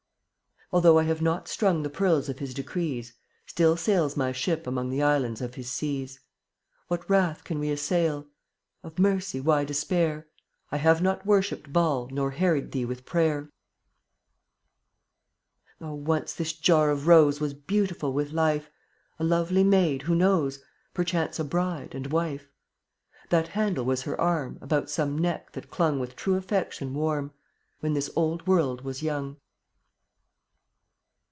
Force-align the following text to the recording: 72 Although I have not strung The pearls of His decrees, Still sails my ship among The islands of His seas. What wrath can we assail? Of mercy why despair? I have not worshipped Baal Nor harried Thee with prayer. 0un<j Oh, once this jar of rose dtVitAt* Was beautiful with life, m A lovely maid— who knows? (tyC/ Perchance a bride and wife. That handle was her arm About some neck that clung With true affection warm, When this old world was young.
72 0.73 0.87
Although 0.89 0.99
I 0.99 1.03
have 1.03 1.21
not 1.21 1.49
strung 1.49 1.83
The 1.83 1.89
pearls 1.89 2.29
of 2.29 2.39
His 2.39 2.53
decrees, 2.53 3.11
Still 3.45 3.75
sails 3.75 4.15
my 4.15 4.31
ship 4.31 4.65
among 4.65 4.89
The 4.89 5.03
islands 5.03 5.41
of 5.41 5.55
His 5.55 5.69
seas. 5.69 6.21
What 6.87 7.09
wrath 7.09 7.43
can 7.43 7.59
we 7.59 7.69
assail? 7.71 8.27
Of 8.81 8.97
mercy 8.97 9.41
why 9.41 9.65
despair? 9.65 10.27
I 10.71 10.77
have 10.77 11.01
not 11.01 11.25
worshipped 11.25 11.73
Baal 11.73 12.07
Nor 12.09 12.31
harried 12.31 12.71
Thee 12.71 12.85
with 12.85 13.03
prayer. 13.05 13.49
0un<j 15.81 15.87
Oh, 15.89 15.93
once 15.95 16.33
this 16.33 16.53
jar 16.53 16.89
of 16.89 17.05
rose 17.05 17.39
dtVitAt* 17.39 17.41
Was 17.41 17.53
beautiful 17.53 18.13
with 18.13 18.31
life, 18.31 18.69
m 19.19 19.25
A 19.25 19.25
lovely 19.25 19.65
maid— 19.65 20.03
who 20.03 20.15
knows? 20.15 20.59
(tyC/ 20.59 20.63
Perchance 20.93 21.37
a 21.37 21.43
bride 21.43 21.93
and 21.93 22.13
wife. 22.13 22.47
That 23.27 23.49
handle 23.49 23.83
was 23.83 24.03
her 24.03 24.17
arm 24.21 24.57
About 24.61 24.89
some 24.89 25.17
neck 25.17 25.51
that 25.51 25.69
clung 25.69 25.99
With 25.99 26.15
true 26.15 26.35
affection 26.37 26.93
warm, 26.93 27.33
When 27.81 27.93
this 27.93 28.09
old 28.15 28.47
world 28.47 28.85
was 28.85 29.03
young. 29.03 29.35